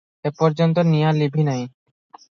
ଏପର୍ଯ୍ୟନ୍ତ 0.29 0.85
ନିଆଁ 0.93 1.11
ଲିଭି 1.19 1.47
ନାହିଁ। 1.51 1.67